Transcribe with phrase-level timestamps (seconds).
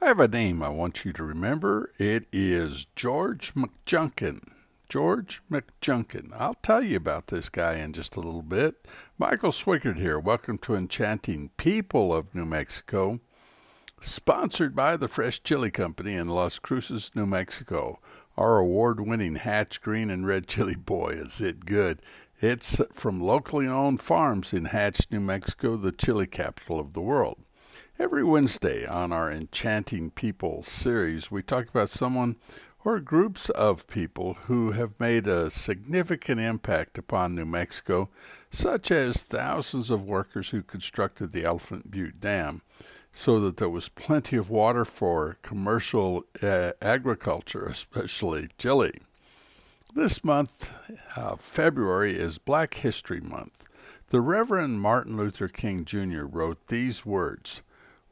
[0.00, 1.90] I have a name I want you to remember.
[1.98, 4.44] It is George McJunkin.
[4.88, 6.30] George McJunkin.
[6.32, 8.86] I'll tell you about this guy in just a little bit.
[9.18, 10.16] Michael Swickard here.
[10.16, 13.18] Welcome to Enchanting People of New Mexico.
[14.00, 17.98] Sponsored by the Fresh Chile Company in Las Cruces, New Mexico.
[18.36, 22.00] Our award winning Hatch Green and Red Chili Boy, is it good?
[22.40, 27.38] It's from locally owned farms in Hatch, New Mexico, the chili capital of the world.
[27.98, 32.36] Every Wednesday on our Enchanting People series, we talk about someone
[32.84, 38.08] or groups of people who have made a significant impact upon New Mexico,
[38.50, 42.62] such as thousands of workers who constructed the Elephant Butte Dam
[43.12, 48.92] so that there was plenty of water for commercial uh, agriculture, especially chili.
[49.94, 50.72] This month,
[51.16, 53.64] uh, February, is Black History Month.
[54.10, 56.22] The Reverend Martin Luther King Jr.
[56.22, 57.62] wrote these words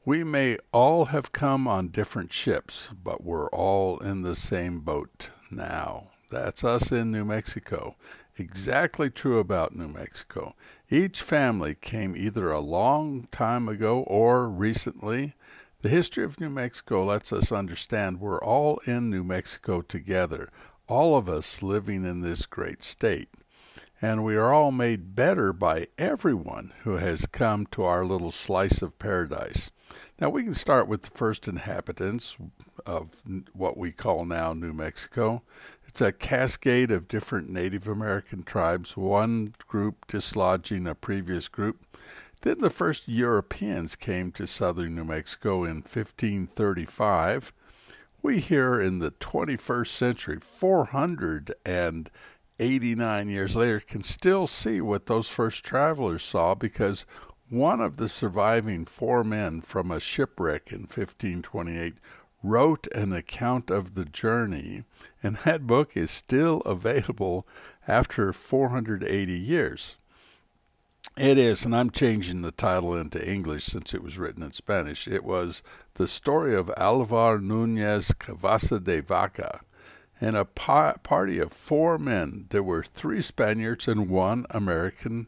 [0.06, 5.30] We may all have come on different ships, but we're all in the same boat
[5.50, 6.10] now.
[6.30, 7.96] That's us in New Mexico.
[8.38, 10.54] Exactly true about New Mexico.
[10.88, 15.34] Each family came either a long time ago or recently.
[15.82, 20.50] The history of New Mexico lets us understand we're all in New Mexico together
[20.86, 23.30] all of us living in this great state.
[24.00, 28.82] And we are all made better by everyone who has come to our little slice
[28.82, 29.72] of paradise.
[30.18, 32.38] Now, we can start with the first inhabitants
[32.86, 33.10] of
[33.52, 35.42] what we call now New Mexico.
[35.86, 41.84] It's a cascade of different Native American tribes, one group dislodging a previous group.
[42.42, 47.52] Then the first Europeans came to southern New Mexico in 1535
[48.26, 55.64] we here in the 21st century, 489 years later, can still see what those first
[55.64, 57.06] travelers saw because
[57.48, 61.94] one of the surviving four men from a shipwreck in 1528
[62.42, 64.84] wrote an account of the journey,
[65.22, 67.46] and that book is still available
[67.88, 69.96] after 480 years.
[71.16, 75.08] It is, and I'm changing the title into English since it was written in Spanish.
[75.08, 75.62] It was
[75.94, 79.60] The Story of Alvar Nunez Cabeza de Vaca.
[80.20, 85.26] and a pa- party of four men, there were three Spaniards and one American,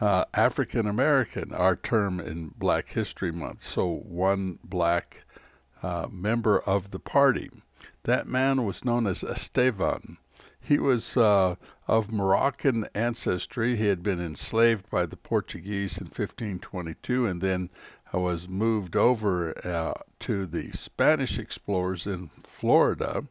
[0.00, 3.62] uh, African American, our term in Black History Month.
[3.62, 5.24] So one black
[5.82, 7.50] uh, member of the party.
[8.04, 10.18] That man was known as Estevan.
[10.60, 13.76] He was uh, of Moroccan ancestry.
[13.76, 17.70] He had been enslaved by the Portuguese in 1522 and then
[18.12, 23.24] was moved over uh, to the Spanish explorers in Florida.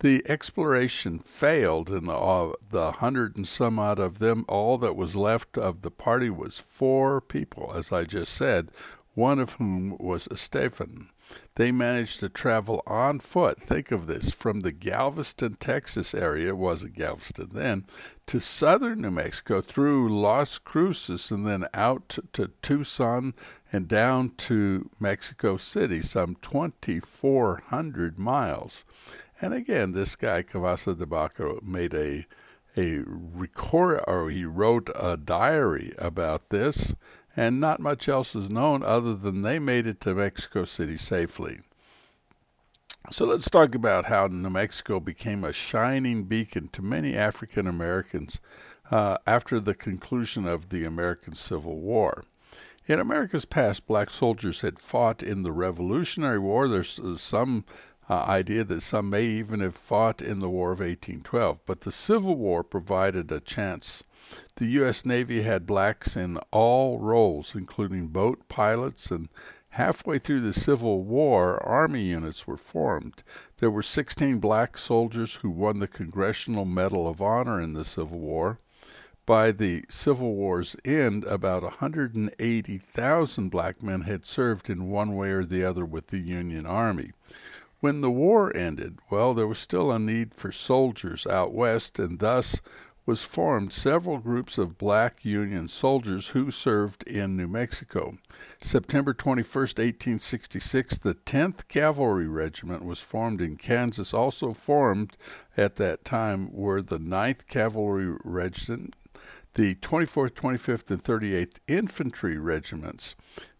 [0.00, 5.16] The exploration failed, and uh, the hundred and some odd of them, all that was
[5.16, 8.70] left of the party was four people, as I just said,
[9.14, 11.08] one of whom was Stephen.
[11.56, 13.60] They managed to travel on foot.
[13.60, 17.84] Think of this from the Galveston, Texas area, it wasn't Galveston then,
[18.28, 23.34] to southern New Mexico through Las Cruces and then out to Tucson
[23.72, 28.84] and down to Mexico City, some 2,400 miles.
[29.40, 32.26] And again, this guy, Cabeza de Vaca, made a
[32.76, 36.94] a record or he wrote a diary about this
[37.36, 41.60] and not much else is known other than they made it to Mexico City safely.
[43.10, 48.40] So let's talk about how New Mexico became a shining beacon to many African Americans
[48.90, 52.24] uh, after the conclusion of the American Civil War.
[52.86, 56.68] In America's past, black soldiers had fought in the Revolutionary War.
[56.68, 57.64] There's uh, some
[58.08, 61.92] uh, idea that some may even have fought in the War of 1812, but the
[61.92, 64.02] Civil War provided a chance
[64.56, 65.06] the U.S.
[65.06, 69.28] Navy had blacks in all roles, including boat pilots, and
[69.70, 73.22] halfway through the Civil War, Army units were formed.
[73.58, 78.18] There were 16 black soldiers who won the Congressional Medal of Honor in the Civil
[78.18, 78.58] War.
[79.24, 85.44] By the Civil War's end, about 180,000 black men had served in one way or
[85.44, 87.12] the other with the Union Army.
[87.80, 92.18] When the war ended, well, there was still a need for soldiers out west, and
[92.18, 92.60] thus
[93.06, 98.18] was formed several groups of black Union soldiers who served in New Mexico.
[98.60, 104.12] September 21, 1866, the 10th Cavalry Regiment was formed in Kansas.
[104.12, 105.16] Also formed
[105.56, 108.94] at that time were the 9th Cavalry Regiment,
[109.54, 113.14] the 24th, 25th, and 38th Infantry Regiments.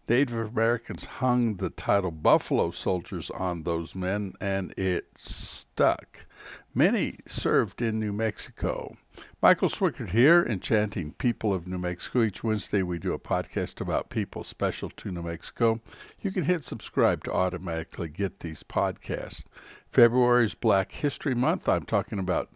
[0.09, 6.25] Native Americans hung the title Buffalo Soldiers on those men, and it stuck.
[6.73, 8.97] Many served in New Mexico.
[9.39, 12.23] Michael Swickard here, enchanting people of New Mexico.
[12.23, 15.79] Each Wednesday, we do a podcast about people special to New Mexico.
[16.19, 19.45] You can hit subscribe to automatically get these podcasts.
[19.91, 21.69] February is Black History Month.
[21.69, 22.49] I'm talking about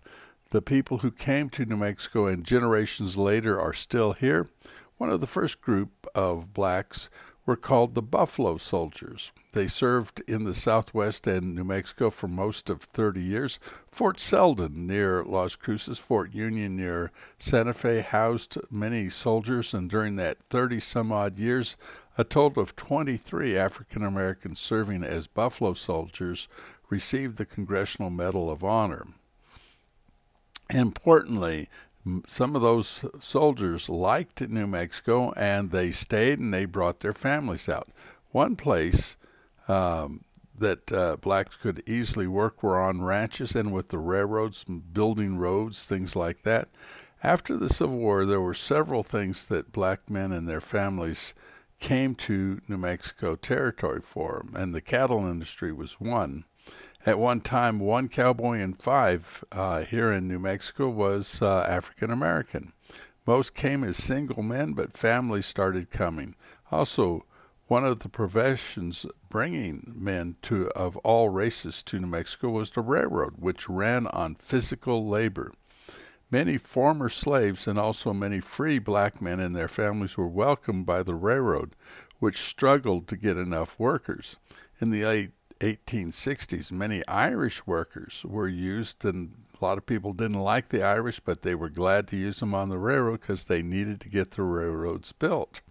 [0.49, 4.49] the people who came to New Mexico and generations later are still here.
[4.97, 7.09] One of the first group of blacks
[7.45, 9.31] were called the Buffalo Soldiers.
[9.51, 13.59] They served in the Southwest and New Mexico for most of 30 years.
[13.87, 20.15] Fort Selden near Las Cruces, Fort Union near Santa Fe housed many soldiers, and during
[20.15, 21.75] that 30 some odd years,
[22.17, 26.47] a total of 23 African Americans serving as Buffalo Soldiers
[26.89, 29.07] received the Congressional Medal of Honor.
[30.69, 31.69] Importantly,
[32.25, 37.69] some of those soldiers liked New Mexico and they stayed and they brought their families
[37.69, 37.89] out.
[38.31, 39.15] One place
[39.67, 40.25] um,
[40.57, 45.85] that uh, blacks could easily work were on ranches and with the railroads, building roads,
[45.85, 46.69] things like that.
[47.23, 51.33] After the Civil War, there were several things that black men and their families
[51.79, 56.43] came to New Mexico territory for, and the cattle industry was one.
[57.05, 62.11] At one time, one cowboy in five uh, here in New Mexico was uh, African
[62.11, 62.71] American.
[63.27, 66.35] Most came as single men, but families started coming.
[66.71, 67.25] Also,
[67.67, 72.81] one of the professions bringing men to of all races to New Mexico was the
[72.81, 75.51] railroad, which ran on physical labor.
[76.31, 81.03] Many former slaves and also many free black men and their families were welcomed by
[81.03, 81.75] the railroad,
[82.19, 84.37] which struggled to get enough workers.
[84.79, 85.31] In the late
[85.63, 91.19] 1860s, many Irish workers were used, and a lot of people didn't like the Irish,
[91.19, 94.31] but they were glad to use them on the railroad because they needed to get
[94.31, 95.61] the railroads built.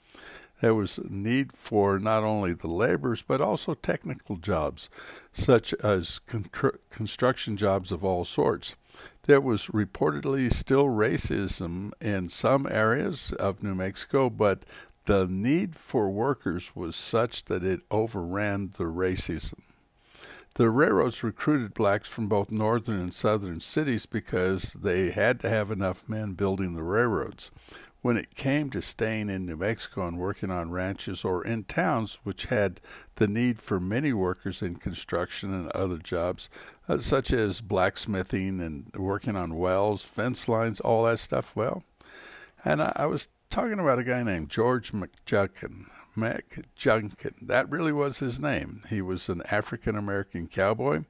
[0.60, 4.88] There was need for not only the laborers, but also technical jobs,
[5.32, 6.46] such as con-
[6.88, 8.76] construction jobs of all sorts.
[9.24, 14.64] There was reportedly still racism in some areas of New Mexico, but
[15.06, 19.60] the need for workers was such that it overran the racism.
[20.54, 25.70] The railroads recruited blacks from both northern and southern cities because they had to have
[25.70, 27.50] enough men building the railroads.
[28.02, 32.19] When it came to staying in New Mexico and working on ranches or in towns
[32.22, 32.81] which had
[33.14, 36.50] the need for many workers in construction and other jobs,
[36.87, 41.82] uh, such as blacksmithing and working on wells, fence lines, all that stuff, well,
[42.64, 44.93] and I, I was talking about a guy named George
[46.16, 46.64] McJunkin.
[46.76, 47.34] McJunkin.
[47.42, 48.82] That really was his name.
[48.88, 51.04] He was an African American cowboy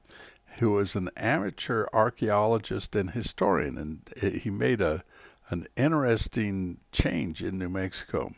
[0.59, 5.03] who was an amateur archaeologist and historian, and he made a
[5.49, 8.33] an interesting change in New Mexico.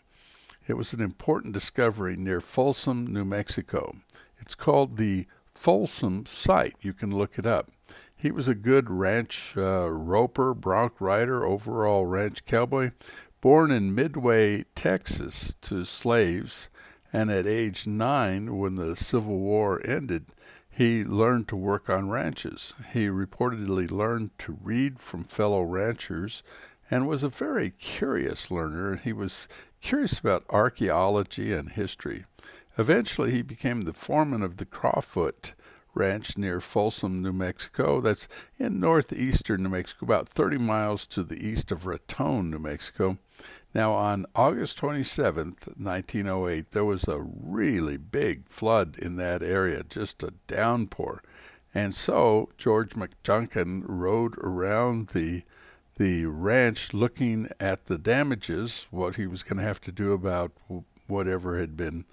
[0.68, 3.96] It was an important discovery near Folsom, New Mexico.
[4.40, 6.76] It's called the Folsom Site.
[6.82, 7.72] You can look it up.
[8.16, 12.92] He was a good ranch uh, roper, bronc rider, overall ranch cowboy,
[13.46, 16.68] Born in Midway, Texas, to slaves,
[17.14, 20.34] and at age nine, when the Civil War ended,
[20.68, 22.74] he learned to work on ranches.
[22.92, 26.42] He reportedly learned to read from fellow ranchers
[26.90, 28.96] and was a very curious learner.
[28.96, 29.48] He was
[29.80, 32.26] curious about archaeology and history.
[32.80, 35.52] Eventually, he became the foreman of the Crowfoot
[35.94, 38.02] Ranch near Folsom, New Mexico.
[38.02, 38.28] That's
[38.58, 43.20] in northeastern New Mexico, about 30 miles to the east of Raton, New Mexico.
[43.76, 50.24] Now, on August 27th, 1908, there was a really big flood in that area, just
[50.24, 51.22] a downpour.
[51.74, 55.44] And so George McJunkin rode around the
[55.98, 60.54] the ranch looking at the damages, what he was going to have to do about
[61.08, 62.06] whatever had been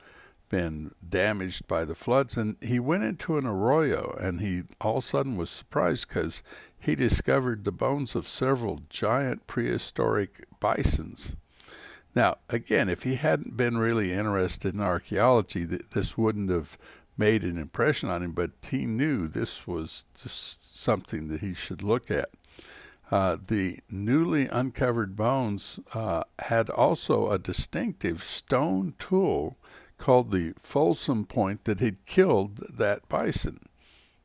[0.48, 5.04] been damaged by the floods, and he went into an arroyo, and he all of
[5.04, 6.42] a sudden was surprised because
[6.78, 11.36] he discovered the bones of several giant prehistoric bisons.
[12.14, 16.76] Now, again, if he hadn't been really interested in archaeology, th- this wouldn't have
[17.16, 21.82] made an impression on him, but he knew this was just something that he should
[21.82, 22.28] look at.
[23.10, 29.56] Uh, the newly uncovered bones uh, had also a distinctive stone tool
[29.98, 33.58] called the Folsom Point that had killed that bison.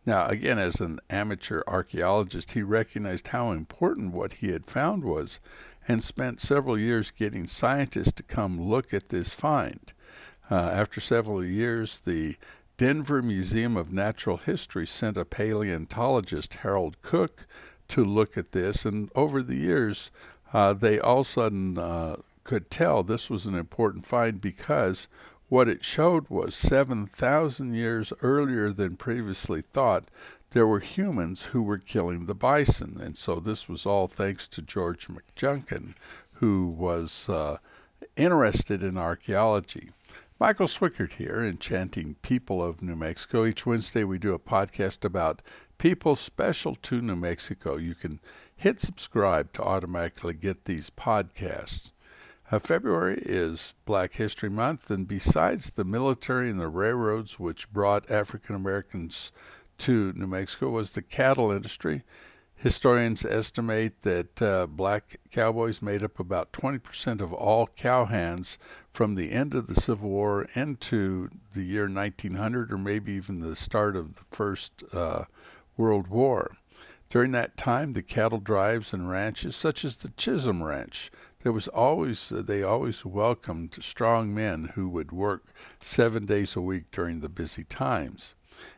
[0.06, 5.42] Now, again, as an amateur archaeologist, he recognized how important what he had found was
[5.88, 9.94] and spent several years getting scientists to come look at this find.
[10.50, 12.36] Uh, after several years, the
[12.78, 17.48] Denver Museum of Natural History sent a paleontologist, Harold Cook,
[17.88, 20.12] to look at this, and over the years,
[20.54, 25.08] uh, they all of a sudden uh, could tell this was an important find because
[25.50, 30.10] What it showed was 7,000 years earlier than previously thought,
[30.52, 33.00] there were humans who were killing the bison.
[33.02, 35.94] And so this was all thanks to George McJunkin,
[36.34, 37.58] who was uh,
[38.16, 39.92] interested in archaeology.
[40.40, 43.44] Michael Swickard here, enchanting people of New Mexico.
[43.44, 45.42] Each Wednesday we do a podcast about
[45.78, 47.76] people special to New Mexico.
[47.76, 48.20] You can
[48.56, 51.92] hit subscribe to automatically get these podcasts.
[52.50, 58.10] Uh, February is Black History Month, and besides the military and the railroads which brought
[58.10, 59.32] African Americans
[59.80, 62.04] to New Mexico, was the cattle industry.
[62.56, 68.58] Historians estimate that uh, black cowboys made up about 20% of all cowhands
[68.92, 73.56] from the end of the Civil War into the year 1900, or maybe even the
[73.56, 75.26] start of the First uh,
[75.78, 76.58] World War.
[77.10, 81.12] During that time, the cattle drives and ranches, such as the Chisum Ranch,
[81.48, 85.46] there was always uh, they always welcomed strong men who would work
[85.80, 88.34] seven days a week during the busy times.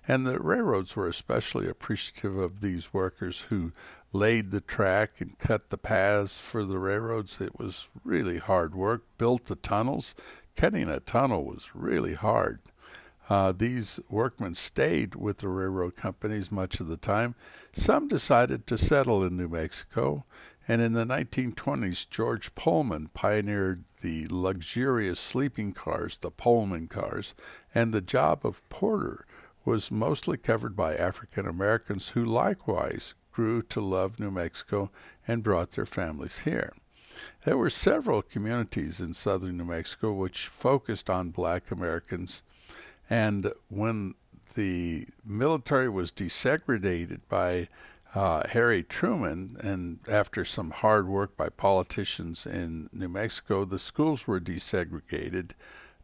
[0.07, 3.71] And the railroads were especially appreciative of these workers who
[4.11, 7.39] laid the track and cut the paths for the railroads.
[7.39, 9.03] It was really hard work.
[9.17, 10.15] Built the tunnels.
[10.55, 12.59] Cutting a tunnel was really hard.
[13.29, 17.35] Uh, these workmen stayed with the railroad companies much of the time.
[17.73, 20.25] Some decided to settle in New Mexico,
[20.67, 27.35] and in the 1920s, George Pullman pioneered the luxurious sleeping cars, the Pullman cars,
[27.73, 29.25] and the job of porter
[29.69, 34.89] was mostly covered by African Americans who likewise grew to love New Mexico
[35.27, 36.73] and brought their families here.
[37.45, 42.41] There were several communities in southern New Mexico which focused on black Americans,
[43.11, 44.15] and when
[44.55, 47.67] the military was desegregated by
[48.15, 54.25] uh, Harry Truman, and after some hard work by politicians in New Mexico, the schools
[54.25, 55.51] were desegregated.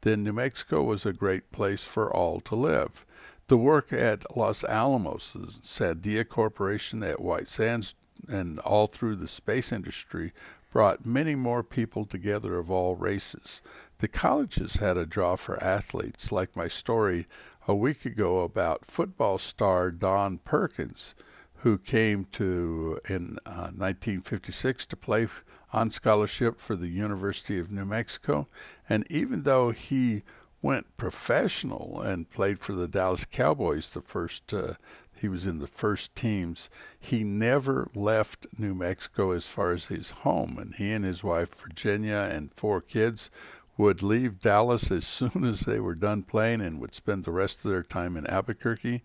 [0.01, 3.03] Then New Mexico was a great place for all to live.
[3.47, 7.93] The work at Los Alamos, the Sandia Corporation at White Sands,
[8.27, 10.33] and all through the space industry
[10.71, 13.61] brought many more people together of all races.
[13.99, 17.27] The colleges had a draw for athletes, like my story
[17.67, 21.13] a week ago about football star Don Perkins,
[21.57, 25.27] who came to in uh, 1956 to play
[25.71, 28.47] on scholarship for the University of New Mexico.
[28.89, 30.23] And even though he
[30.65, 33.91] went professional and played for the Dallas Cowboys.
[33.91, 34.73] The first uh,
[35.15, 36.71] he was in the first teams.
[36.99, 41.53] He never left New Mexico as far as his home, and he and his wife
[41.53, 43.29] Virginia and four kids
[43.77, 47.63] would leave Dallas as soon as they were done playing and would spend the rest
[47.63, 49.03] of their time in Albuquerque.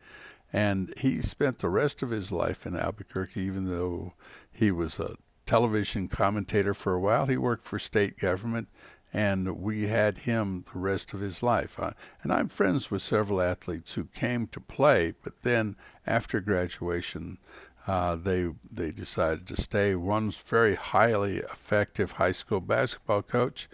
[0.54, 4.14] And he spent the rest of his life in Albuquerque, even though
[4.50, 7.26] he was a television commentator for a while.
[7.26, 8.68] He worked for state government
[9.12, 11.78] and we had him the rest of his life.
[11.78, 15.76] Uh, and I'm friends with several athletes who came to play, but then
[16.06, 17.38] after graduation,
[17.86, 19.94] uh, they they decided to stay.
[19.94, 23.68] One's very highly effective high school basketball coach,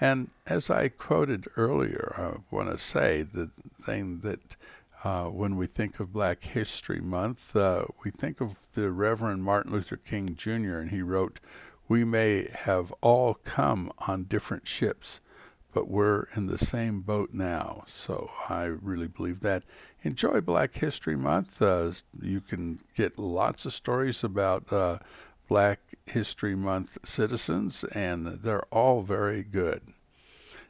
[0.00, 3.50] and as I quoted earlier, I want to say the
[3.82, 4.56] thing that.
[5.02, 9.72] Uh, when we think of Black History Month, uh, we think of the Reverend Martin
[9.72, 11.40] Luther King Jr., and he wrote,
[11.90, 15.18] we may have all come on different ships,
[15.74, 17.82] but we're in the same boat now.
[17.88, 19.64] So I really believe that.
[20.04, 21.60] Enjoy Black History Month.
[21.60, 21.90] Uh,
[22.22, 25.00] you can get lots of stories about uh,
[25.48, 29.82] Black History Month citizens, and they're all very good.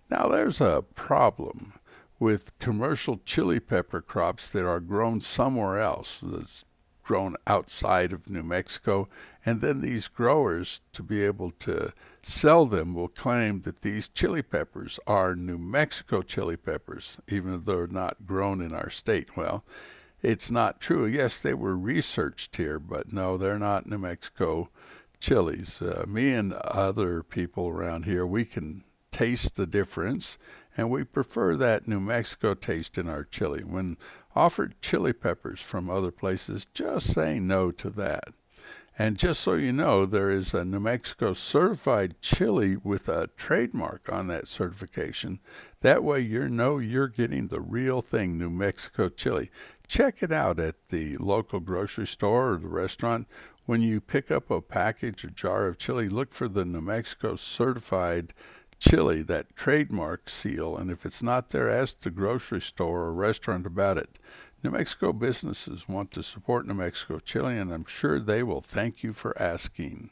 [0.09, 1.75] Now, there's a problem
[2.19, 6.65] with commercial chili pepper crops that are grown somewhere else that's
[7.11, 9.09] grown outside of New Mexico
[9.45, 14.43] and then these growers, to be able to sell them, will claim that these chili
[14.43, 19.37] peppers are New Mexico chili peppers, even though they're not grown in our state.
[19.37, 19.65] Well,
[20.23, 21.05] it's not true.
[21.05, 24.69] Yes, they were researched here, but no, they're not New Mexico
[25.19, 25.83] chilies.
[25.83, 30.39] Uh, me and other people around here, we can taste the difference,
[30.77, 33.65] and we prefer that New Mexico taste in our chili.
[33.65, 33.97] When
[34.35, 38.25] offered chili peppers from other places, just say no to that.
[38.99, 44.13] And just so you know, there is a New Mexico certified chili with a trademark
[44.13, 45.41] on that certification.
[45.81, 49.51] That way you know you're getting the real thing, New Mexico chili.
[49.89, 53.27] Check it out at the local grocery store or the restaurant.
[53.65, 57.37] When you pick up a package or jar of chili, look for the New Mexico
[57.37, 58.35] certified
[58.81, 60.77] chili, that trademark seal.
[60.77, 64.19] And if it's not there, ask the grocery store or restaurant about it.
[64.65, 69.03] New Mexico businesses want to support New Mexico chili, and I'm sure they will thank
[69.03, 70.11] you for asking.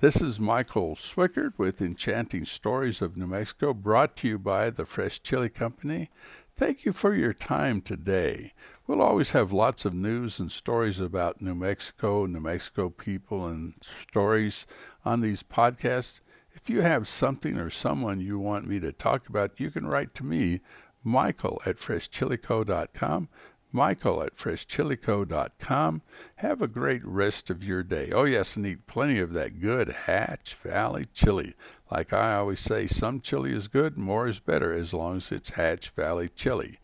[0.00, 4.84] This is Michael Swickard with Enchanting Stories of New Mexico, brought to you by the
[4.86, 6.10] Fresh Chile Company.
[6.56, 8.52] Thank you for your time today.
[8.86, 13.74] We'll always have lots of news and stories about New Mexico, New Mexico people, and
[14.08, 14.66] stories
[15.04, 16.20] on these podcasts.
[16.54, 20.14] If you have something or someone you want me to talk about, you can write
[20.14, 20.60] to me,
[21.02, 23.28] Michael at freshchilico.com.
[23.72, 26.02] Michael at freshchilico.com.
[26.36, 28.10] Have a great rest of your day.
[28.12, 31.54] Oh, yes, and eat plenty of that good Hatch Valley chili.
[31.90, 35.50] Like I always say, some chili is good, more is better, as long as it's
[35.50, 36.78] Hatch Valley chili.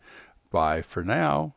[0.49, 1.55] Bye for now.